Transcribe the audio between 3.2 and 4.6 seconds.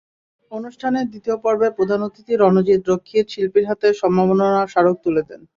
শিল্পীর হাতে সম্মাননা